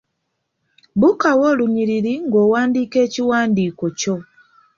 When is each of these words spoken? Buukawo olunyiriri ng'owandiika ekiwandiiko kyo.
Buukawo 0.99 1.43
olunyiriri 1.53 2.13
ng'owandiika 2.25 2.97
ekiwandiiko 3.05 3.85
kyo. 3.99 4.15